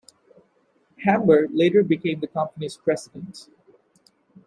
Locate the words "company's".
2.27-2.75